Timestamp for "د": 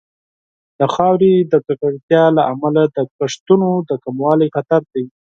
0.79-0.81, 1.51-1.53, 2.95-2.97, 3.89-3.91